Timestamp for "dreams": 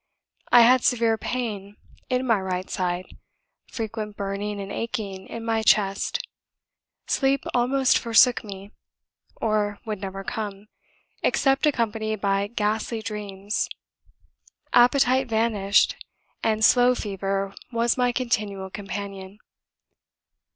13.03-13.69